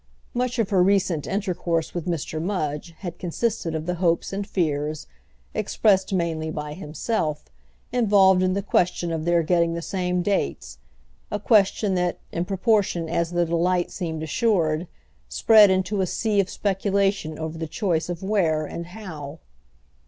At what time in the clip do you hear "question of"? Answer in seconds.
8.63-9.25